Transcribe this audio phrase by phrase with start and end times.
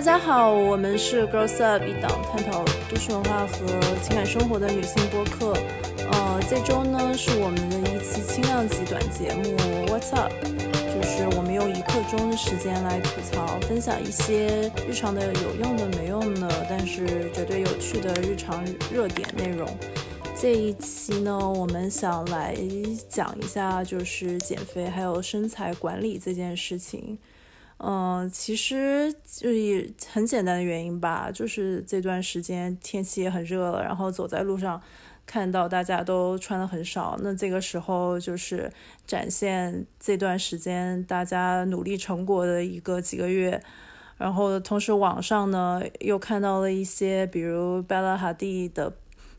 [0.00, 3.56] 大家好，我们是 Girls Up 一档探讨都市文化和
[4.02, 5.52] 情感生活的女性播客。
[6.10, 9.54] 呃，这周呢是我们的一期轻量级短节目
[9.88, 19.68] What's Up，就是我们用一刻钟的时间来吐槽、分享一些日常的有用的、没用的，但是绝对有趣的日常热点内容。
[20.34, 22.56] 这一期呢，我们想来
[23.06, 27.18] 讲一下，就是减肥还有身材管理这件事情。
[27.82, 34.78] 嗯，其实就是很简单的原因吧，就是这段时间天气也很热了，然后走在路上
[35.24, 38.70] 看到大家都穿的很少，那这个时候就是
[39.06, 43.58] 展现这段时间大家努力成果的一个几个月，
[44.18, 48.92] 然后同时网上呢又看到了一些比如贝拉哈蒂的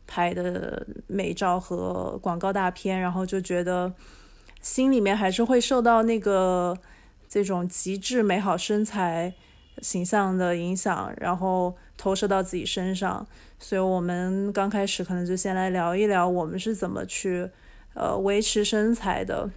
[0.04, 3.94] 拍的美照和广告大片，然后就觉得
[4.60, 6.76] 心里面还是会受到那个。
[7.32, 9.32] 这种极致美好身材
[9.80, 13.26] 形象的影响，然后投射到自己身上，
[13.58, 17.48] 所以我们刚开始可能就先来聊一聊我们是怎么去
[17.94, 19.48] 呃维持身材的。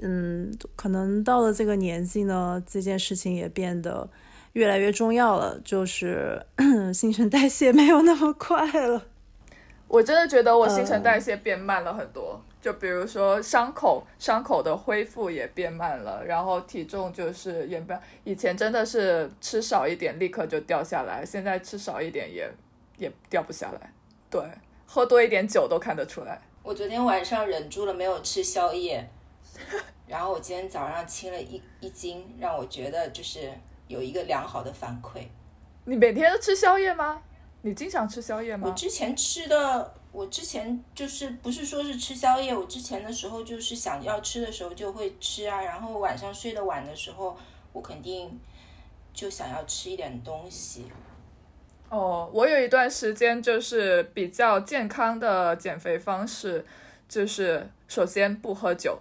[0.00, 4.06] 嗯，可能到了这个年纪呢，这件事情也变得
[4.52, 6.44] 越来越重要了，就是
[6.92, 9.02] 新陈代谢没有那么快了。
[9.88, 12.38] 我真的觉得我新陈代谢变慢了很多。
[12.66, 22.50] 就比如说伤口，伤口的恢复也变慢了，然后体重就是也变，以前真的是吃少一点立刻就掉下来，现在吃少一点也
[22.98, 23.92] 也掉不下来。
[24.28, 24.42] 对，
[24.84, 26.42] 喝多一点酒都看得出来。
[26.64, 29.08] 我昨天晚上忍住了没有吃宵夜，
[30.08, 33.48] 然后我今天早上轻了一一斤，让我觉得就是
[33.86, 35.24] 有一个良好的反馈。
[35.84, 37.22] 你每天都吃宵夜吗？
[37.62, 38.66] 你经常吃宵夜吗？
[38.66, 39.94] 我之前吃的。
[40.16, 47.36] 我之前就是不是说是吃宵夜，我之前的时候就是想要吃的时候就会吃啊，然后晚上睡得晚的时候，
[47.74, 48.40] 我肯定
[49.12, 50.86] 就想要吃一点东西。
[51.90, 56.64] 哦，我有一段时间就是比较健康的减肥方式，
[57.06, 58.98] 就是首先不喝酒，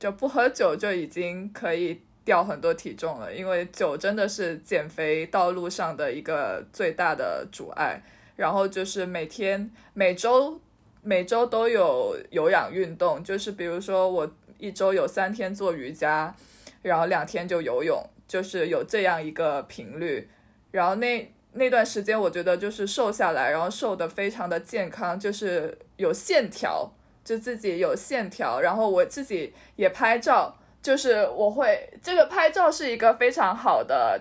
[0.00, 8.02] 就不喝酒就已经可以掉很多体重了，因为酒真的是减肥道路上的一个最大的阻碍。
[8.42, 10.60] 然后就是每天、每周、
[11.00, 16.34] 每周都有有氧运动，就是比如说我一周有三天做瑜伽，
[16.82, 20.28] 然后两天就游泳，就是有这样一个频率。
[20.72, 26.90] 然后那那段时间，我觉得就是瘦下来，然后瘦的非常的健康，就是有线条，
[27.24, 28.60] 就自己有线条。
[28.60, 34.20] 然后我自己也拍照，就是我会这个拍照是一个非常好的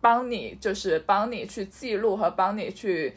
[0.00, 3.14] 帮你，就是帮你去记录和帮你去。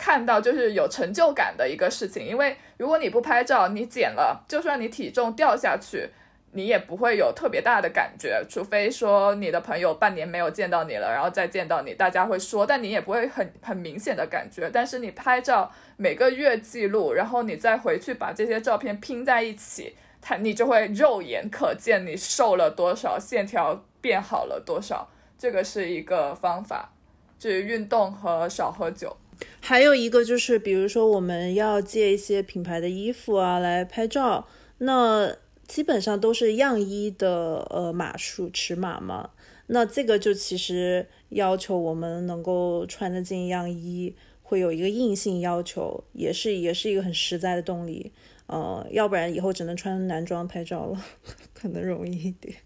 [0.00, 6.08] 看到就是有成就感的一个事情，因为如果你不拍照，你减了，就算你体重掉下去，
[6.52, 14.70] 你也不会有特别大的感觉，除非说你的朋友半年没有见到你了，然后再见到你，大家会说，但你也不会很很明显的感觉。
[14.72, 25.10] 但是你拍照每个月记录，然后你再回去把这些照片拼在一起，它你就会肉眼可见你瘦了多少，线条变好了多少。
[25.36, 26.90] 这个是一个方法，
[27.38, 29.14] 至于运动和少喝酒。
[29.60, 35.36] 还有一个就是，比如说我们要借一些品牌的衣服啊来拍照，那
[35.68, 39.30] 基本上都是样衣的呃码数尺码嘛。
[39.68, 48.10] 那这个就其实要求我们能够穿得进样衣，会有一个硬性要求，也是也是一个很实在的动力。
[48.46, 51.04] 呃，要不然以后只能穿男装拍照了，
[51.54, 52.56] 可能容易一点。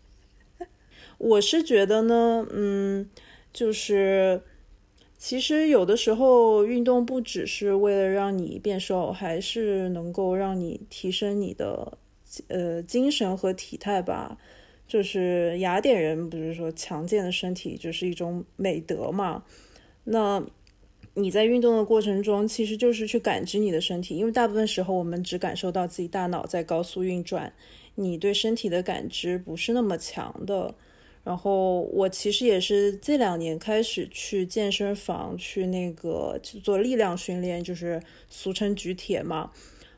[1.19, 3.11] 我是觉得呢，嗯，
[3.53, 4.41] 就是。
[5.25, 11.97] 其实有的时候运动不只是为了让你变瘦，还是能够让你提升你的
[12.49, 14.37] 呃精神和体态吧。
[14.87, 19.43] 就是雅典人不是说强健的身体就是一种美德嘛？
[20.05, 20.45] 那
[21.15, 27.51] 你在运动的过程中，其实就是去感知你的身体，因为大部分时候我们只感受到自己大脑在高速运转，
[27.95, 30.75] 你对身体的感知不是那么强的。
[31.25, 37.99] 然后我其实也是这两年开始去健身房去那个去做力量训练，就是
[38.29, 39.51] 俗称举铁嘛。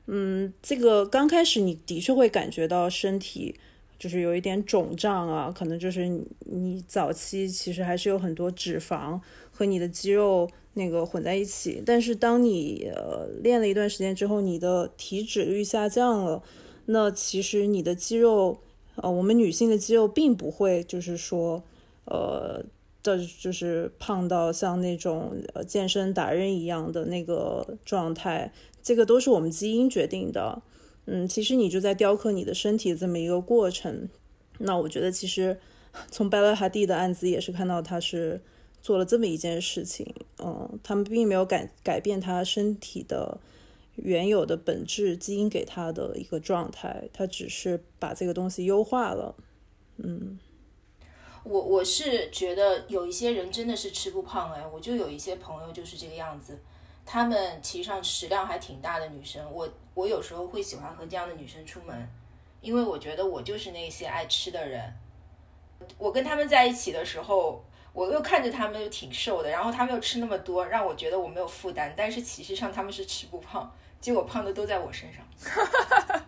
[0.06, 3.56] 嗯，这个刚开始你的确会感觉到身体
[3.98, 6.06] 就是有一点肿胀啊，可能就是
[6.44, 9.20] 你早期其实还是有很多脂肪
[9.50, 11.82] 和你的肌肉那个混在一起。
[11.84, 16.40] 但是当你呃练了一段时间之后，你的体脂率下降了，
[16.84, 18.58] 那其实你的肌肉。
[18.96, 21.62] 呃，我们女性的肌肉并不会，就是说，
[22.06, 22.64] 呃，
[23.02, 28.52] 的，就是胖到像那种呃健身达人一样的那个状态，
[28.82, 30.62] 这个都是我们基因决定的。
[31.06, 34.08] 嗯，其实你就在雕刻你的身体这么一个过程。
[34.58, 35.58] 那我觉得，其实
[36.10, 38.40] 从贝拉哈蒂的案子也是看到他是
[38.82, 43.38] 做了这么一件事情，嗯，他们并没有改改变他身体的
[43.96, 49.34] 原有的本质，基因给他的一个状态，他只是把这个东西优化了，
[49.96, 50.38] 嗯。
[51.44, 56.58] 我我是觉得有一些人真的是吃不胖哎，我就有一些朋友就是这个样子，
[57.04, 62.08] 他们其实上食量还挺大的女生，我我有时候会喜欢和这样的女生出门，
[62.60, 64.92] 因为我觉得我就是那些爱吃的人。
[65.98, 73.72] 我跟他们在一起的时候，我又看着他们又挺瘦的，然后他们又吃那么多，让我觉得我没有负担，但是其实上他们是吃不胖，
[74.06, 75.20] 结果胖的都在我身上。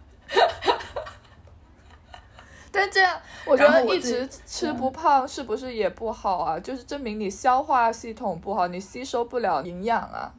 [2.72, 3.16] 但这样，
[3.46, 6.58] 我觉得一直吃不胖是不是也不好啊？
[6.58, 10.34] 就是证明你消化系统不好，你吸收不了营养啊。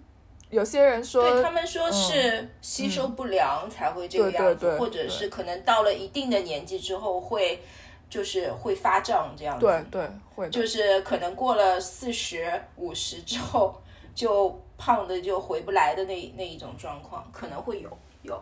[0.49, 7.63] 有些人说，对他们说是吸收不良才会这个样子，或者是可能到了一定的年纪之后会，
[8.09, 9.65] 就是会发胀这样子。
[9.65, 10.49] 对对，会。
[10.49, 13.81] 就是可能过了四十五十之后，
[14.19, 18.37] 就胖的就回不来的那那一种状况，可能会有有。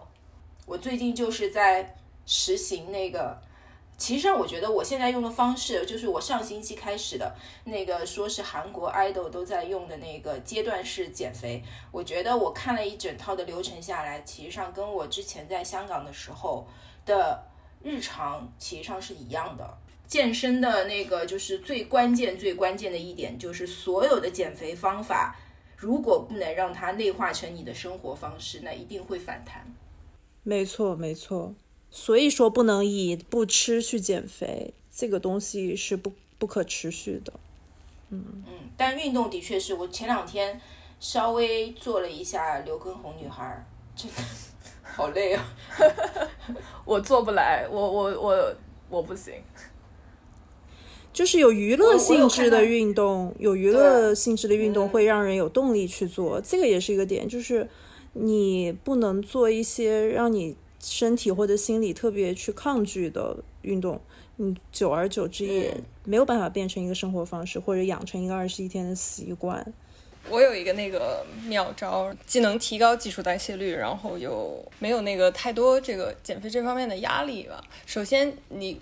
[0.65, 1.95] 我最近就是在
[2.25, 3.39] 实行那个。
[3.95, 11.61] 其实上，我觉得我现在用的方式就是我上星期开始的那个，说是韩国 idol 都在用的那个阶段式减肥。
[11.91, 16.67] 我觉得我看了一整套的流程下来，其实上跟我之前在香港的时候
[17.05, 17.43] 的
[17.83, 19.77] 日常其实上是一样的。
[20.07, 25.35] 健身的那个就是最关键、最关键的一点，就是所有的减肥方法，
[25.77, 29.63] 如果不能让它内化成你的生活方式，那一定会反弹。
[30.43, 31.53] 没错，没错。
[31.91, 37.31] 所以说不能以不吃去减肥，这个东西是不不可持续的。
[38.09, 40.59] 嗯嗯，但运动的确是我前两天
[40.99, 43.65] 稍微做了一下刘畊宏女孩，
[43.95, 44.15] 真的
[44.83, 45.45] 好累啊！
[46.83, 48.55] 我做不来，我我我
[48.89, 49.35] 我不行。
[51.17, 57.27] 就是有娱乐性质的运动，有娱乐性质的运动会让人有动力去做，这个也是一个点。
[57.27, 57.67] 就是
[58.13, 60.55] 你不能做一些让你。
[60.79, 63.99] 身体或者心理特别去抗拒的运动，
[64.35, 65.75] 你久而久之也
[66.05, 69.73] 没有办法变成一个生活方式，或者养成一个二十一天的习惯。
[70.29, 77.61] 我有一个那个妙招，既能提高基础代谢率，然后又没有那个太多这个减肥这方面的压力吧。
[77.87, 78.79] 首先，你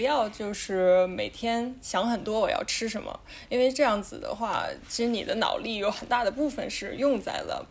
[0.00, 3.20] 不要就是每天想很多我要吃什么，
[3.50, 7.66] 因为这样子的话，其实你的脑力有很大的部分是用在了。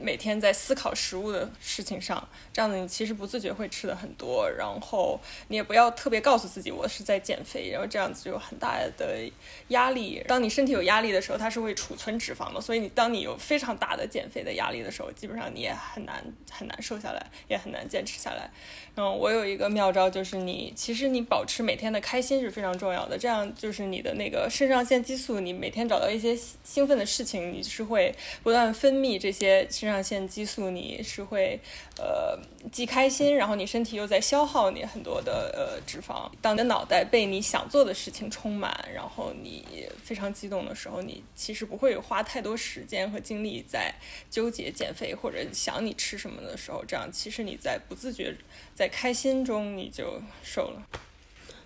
[0.00, 9.30] 每天在思考食物的事情上，这样子你其实不自觉会吃的很多，然后你也不要特别告诉自己我是在减肥，然后这样子就有很大的
[9.68, 10.22] 压力。
[10.26, 18.50] 当你身体有压力的时候，它是会储存脂肪的，所以你当你有非常大的减肥的压力的时候，基本上你也很难很难瘦下来，也很难坚持下来。
[18.96, 31.60] 嗯，我有一个妙招，就是你其实你保持每天的开心是非常重要的，这样就是你的那个肾上腺激素，你每天找到一些兴奋的事情，你是会不断分泌这这些肾上腺激素，你是会
[31.96, 32.36] 呃
[32.72, 36.28] 既开心，然后你身体又在消耗你很多的呃脂肪。
[36.42, 43.94] 当你的脑袋被你想做的事情充满，然后你非常激动的时候，你其实不会花太多时间和精力在
[44.28, 48.34] 纠结减肥或者想你吃什么的时候，这样其实你在不自觉。
[48.74, 50.82] 在开心中你就瘦了。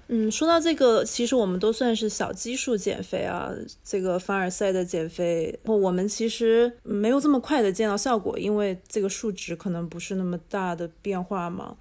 [0.09, 3.51] 嗯，说到这个，其实我们都算是小基数减肥啊。
[3.83, 11.77] 这个凡尔赛的减肥，我们其实没有这么快的见到效果，因为这个数值可能不是那么大的变化嘛。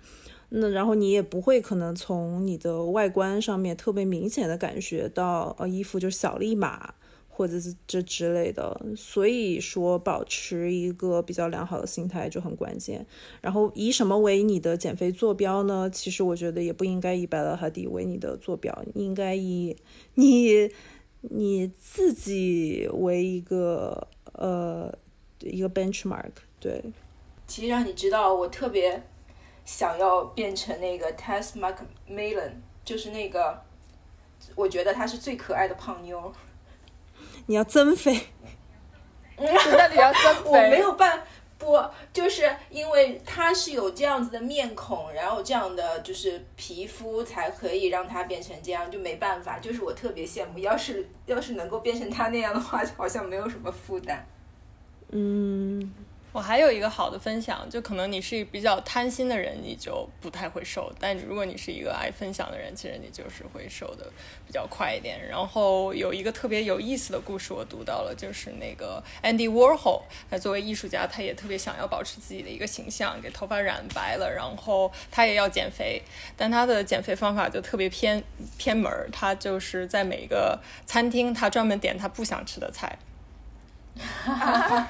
[0.56, 6.94] 那然后你也不会可能从你的外观上面特别明显的感觉到，呃，衣服就小了一码。
[7.36, 13.04] 或者是这之类的，所以说保持一个比较良好的心态就很关键。
[13.42, 15.90] 然后以什么为你的减肥坐标呢？
[15.90, 19.76] 其实我觉得也不应该以百拉哈迪为你的坐标，应该以
[20.14, 20.70] 你
[21.22, 24.94] 你自己为一个呃
[25.40, 26.34] 一个 benchmark。
[26.60, 26.84] 对，
[27.48, 29.02] 其实让你知道，我特别
[29.66, 32.52] 想要变成那个 Tess McMillan，
[32.86, 33.60] 就是那个
[34.54, 36.32] 我觉得她是最可爱的胖妞。
[37.46, 38.28] 你要增肥？
[39.38, 40.50] 那你要增肥？
[40.50, 41.22] 我没有办
[41.58, 41.82] 不，
[42.12, 49.60] 就是因为他是有这样子的面孔，然后这样的就是皮肤，才可以让他变成这样，就没办法。
[49.60, 54.26] 就是我特别羡慕，要是要是能够变成他那样的话，好像没有什么负担。
[55.12, 55.94] 嗯，
[56.34, 64.12] 我还有一个好的分享，就可能你是比较贪心的人，你就不太会瘦；但如果你是一个爱分享的人，其实你就是会瘦的
[64.48, 65.20] 比较快一点。
[65.30, 76.02] 然后有一个特别有意思的故事，我读到了，就是那个 Andy Warhol，他作为艺术家，他也特别想要保持自己的一个形象，给头发染白了，然后他也要减肥，
[76.36, 78.24] 但他的减肥方法就特别偏
[78.58, 82.98] 偏门儿，他就是在每一个餐厅，他专门点他不想吃的菜。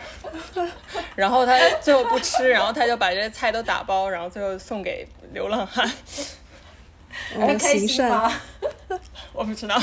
[1.16, 5.90] 然后他最后不吃，然后他就把这些菜都打包，然后最后送给流浪汉。
[7.36, 8.32] 很开心吗？
[9.34, 9.80] 我不知道。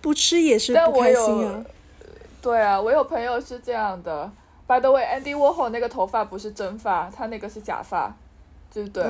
[0.00, 1.64] 不吃也是不开心啊。
[2.42, 4.30] 对啊，我有朋友是这样的。
[4.66, 8.14] By the way，Andy Warhol 那个头发不是真发，他那个是假发，
[8.72, 9.02] 对不对？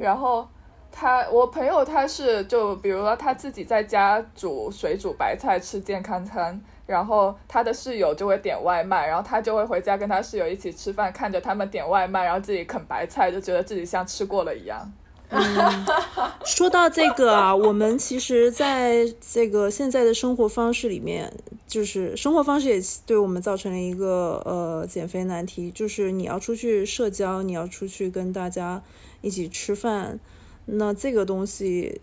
[0.00, 0.48] 然后
[0.92, 6.62] 他，我朋友他是就比如说他自己在家煮水煮白菜吃健康餐。
[6.84, 14.92] 然后他的室友就会点外卖，然后他就会回家跟他室友一起吃饭，看着他们点外卖，然后自己啃白菜，就觉得自己像吃过了一样。
[15.30, 15.86] 嗯，
[16.44, 21.32] 说到这个啊，我们其实在这个现在的生活方式里面，
[21.66, 28.82] 就是生活方式也对我们造成了一个呃减肥难题，就是你要出去社交，你要出去跟大家
[29.22, 30.18] 一起吃饭，
[30.66, 32.00] 那这个东西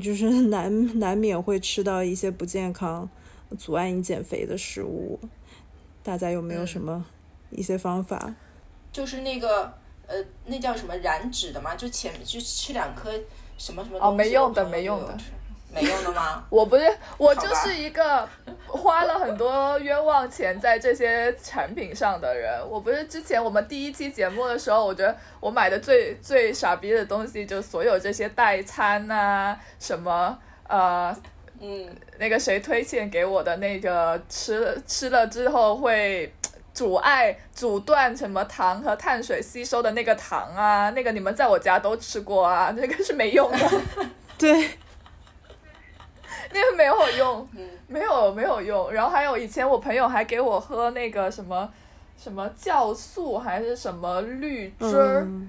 [0.00, 3.08] 就是 难难免会吃到一些不健康。
[3.58, 5.18] 阻碍你减肥的食物，
[6.04, 7.04] 大家有没有什么
[7.50, 8.32] 一些方法？
[8.92, 9.72] 就是那个
[10.06, 11.74] 呃，那叫什么燃脂的嘛？
[11.74, 13.10] 就前就吃两颗
[13.58, 15.18] 什么什么哦，没用的，没用的，
[15.72, 16.44] 没用的吗？
[16.50, 18.28] 我不是，我就是一个
[18.66, 22.60] 花了很多冤枉钱在这些产品上的人。
[22.68, 31.16] 我不是之前我们第一期节目的时候，我觉得我买的最最傻逼的东西，就所有这些代餐呐，什么呃。
[31.62, 31.86] 嗯，
[32.16, 36.32] 那个谁推荐给我的那个吃吃了之后会
[36.72, 43.58] 阻碍阻断什么糖和碳水吸收的那个糖啊，那个你们在我家都吃过啊，那个是没用的。
[44.38, 44.70] 对，
[46.52, 47.48] 那个没有用，
[47.86, 48.92] 没有没有用。
[48.92, 51.70] 然后还有以前我朋友还给我喝那个什么。
[52.22, 55.48] 什么酵素还是什么绿汁儿，嗯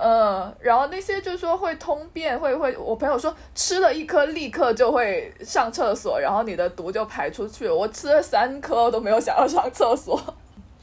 [0.00, 7.68] 嗯，然后那些就说会通便，会会，我朋友说吃了一颗立刻就会上厕所，然后你的毒就排出去。
[7.68, 10.22] 我吃了三颗都没有想要上厕所，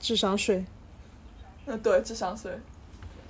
[0.02, 0.66] 智商税。
[1.66, 2.52] 嗯，对，智商税。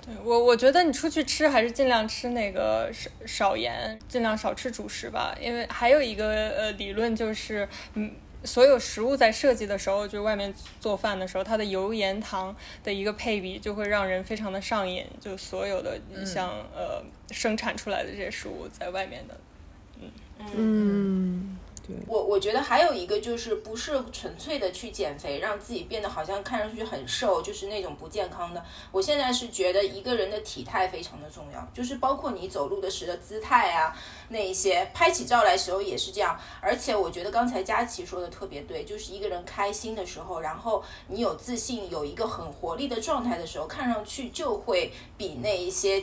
[0.05, 8.11] 对我，我觉得你出去吃还是尽量吃那个少少盐，尽量少吃主食吧，因为还有一个呃理论就是，嗯。
[8.43, 15.05] 所有食物在设计的时候，就外面做饭的时候，它的油盐糖的一个配比就会让人非常的上瘾。
[15.19, 19.39] 就所有的像呃生产出来的这些食物在外面的，
[19.99, 20.09] 嗯
[20.55, 21.57] 嗯。
[22.07, 28.63] 我我觉得还有一个就是不是纯粹的去减肥，让自己变得好像看上去很瘦，就是那种不健康的。
[28.91, 33.95] 我现在是觉得一个人的体态非常的重要，就是包括你走路的时的姿态啊，
[34.29, 36.39] 那一些拍起照来时候也是这样。
[36.59, 45.99] 而且我觉得刚才佳琪说的特别对，就是一个人开心的时候，然后你有自信，有一个很活力的状态的时候，看上去就会比那一些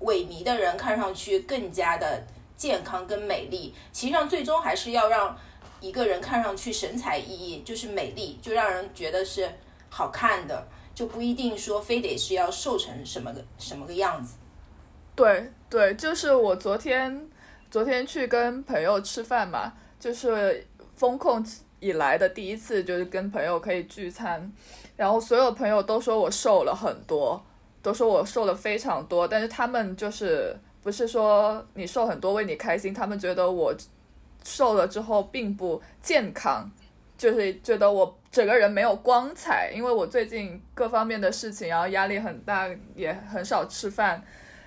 [0.00, 2.26] 萎靡的人看上去更加的。
[2.58, 5.34] 健康跟美丽，其实上最终还是要让
[5.80, 9.48] 一个人看上去神采奕奕，就是美丽，就让人觉得是
[9.88, 14.34] 好看的，就不一定说非得是要瘦成什么个什么个样子。
[15.14, 17.30] 对对，就是我昨天
[17.70, 21.46] 昨天去跟朋友吃饭嘛，就是风控
[21.78, 24.52] 以来的第一次，就是跟朋友可以聚餐，
[24.96, 27.40] 然后所有朋友都说我瘦了很多，
[27.82, 30.58] 都说我瘦了非常多，但是他们就是。
[30.88, 33.74] 不是说你瘦很多为你开心，他们觉得我
[34.42, 36.66] 瘦了之后并不健康，
[37.18, 44.22] 就是觉得我整个人没有光彩，因为我最近各方面的事情，然后压力很大，也很少吃饭，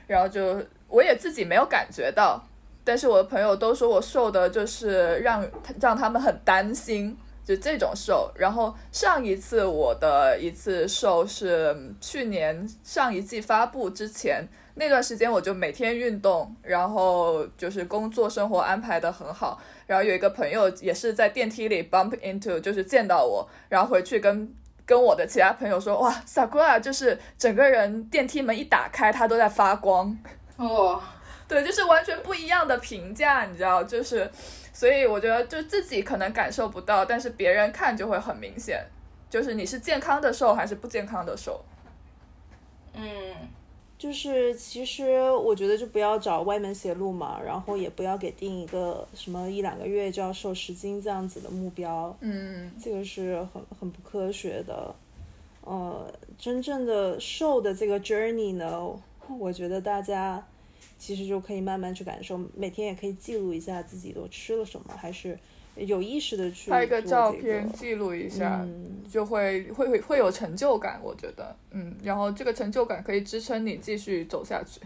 [0.06, 2.40] 然后就我也自己没有感觉到，
[2.84, 5.44] 但是我的朋友都说我瘦的就是让
[5.80, 8.32] 让他们很担心，就这种瘦。
[8.36, 14.48] 然后上一次我的一次瘦是去年上一季发布之前。
[14.75, 19.62] 那段时间我就每天运动，然后就是工作生活安排的很好。
[19.86, 24.54] 然后有一个朋友也是在电梯里 bump into，就是见到我，然后回去跟
[24.86, 30.18] 跟我的其他朋友说，哇，Sakura 就是整个人电梯门一打开，他都在发光。
[30.56, 31.01] 哦，
[31.48, 34.32] 对，就是完全不一样的评价，你知道，就是
[34.72, 38.86] 所以我觉得就自己可能感受不到，但是别人看就会很明显，
[39.30, 41.63] 就是你是健康的瘦还是不健康的瘦。
[42.94, 43.04] 嗯。
[44.01, 54.96] 就是其实我觉得就不要找歪门邪路嘛，然后也不要给定一个什么一两个月就要瘦十斤这样子的目标，嗯，这个是很很不科学的。
[55.63, 58.91] 呃，真正的瘦的这个 journey 呢，
[59.38, 60.43] 我觉得大家
[60.98, 65.38] 其实就可以慢慢去感受，每天也可以记录一下自己都吃了什么，还是
[65.75, 74.80] 有意识的去拍个照片个记录一下，嗯就会会会会有成就感，我觉得，嗯，然后这个成就感可以支撑你继续走下去。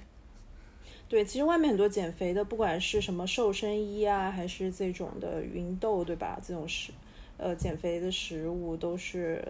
[1.08, 6.39] 对，其实外面很多减肥的，不管是什么瘦身衣啊，还是这种的芸豆，对吧？
[6.44, 6.92] 这种食，
[7.38, 9.44] 呃，减肥的食物都是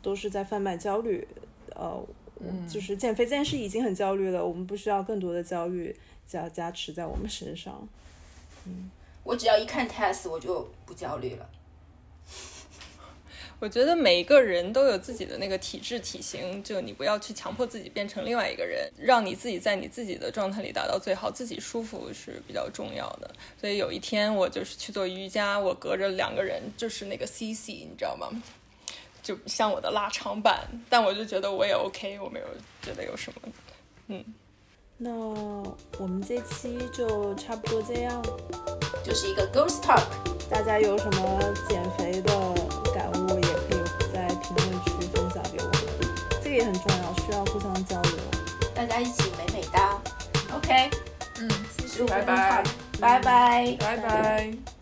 [0.00, 1.26] 都是在贩卖焦虑。
[1.74, 2.00] 呃，
[2.68, 5.94] 就是减肥这件事已经很焦虑了，我们不需要更多的焦虑
[6.26, 7.88] 加加持在我们身上。
[9.26, 11.50] 我只要一看 test 我就不焦虑了。
[13.58, 23.34] 我觉得每一个人都有自己的那个体质体型，就你不要去强迫自己变成另外一个人，让你自己在你自己的状态里达到最好，自己舒服是比较重要的。
[23.60, 28.28] 所以有一天我就是去做瑜伽，我隔着两个人，就是那个 CC，你知道吗？
[29.22, 32.46] 就像我的拉长版，但我就觉得我也 OK，我没有
[32.82, 33.40] 觉得有什么。
[34.08, 34.24] 嗯
[34.98, 35.10] 那
[35.98, 38.22] 我们这期就差不多这样，
[39.04, 40.02] 就是一个 ghost talk，
[40.48, 41.38] 大家有什么
[41.68, 42.32] 减肥的
[42.94, 48.12] 感悟，也可以在评论区分享给我们，这个也很重要，需要互相交流。
[48.74, 50.00] 大家一起美美哒。
[50.54, 50.90] OK，
[51.40, 51.50] 嗯，
[51.86, 52.62] 十五分钟拜
[52.98, 53.76] 拜拜拜。
[53.78, 54.75] 拜拜。